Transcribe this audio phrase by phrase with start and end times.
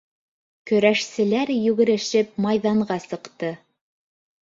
[0.71, 3.57] Көрәшселәр йүгерешеп майҙанға сыҡты.